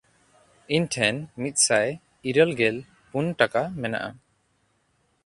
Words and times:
ᱤᱧ 0.75 0.87
ᱴᱷᱮᱱ 0.95 1.15
ᱢᱤᱫᱥᱟᱭ 1.41 1.87
ᱤᱨᱟᱹᱞᱜᱮᱞ 2.29 2.77
ᱯᱩᱱ 3.11 3.25
ᱴᱟᱠᱟ 3.39 3.63
ᱢᱮᱱᱟᱜᱼᱟ᱾ 3.81 4.09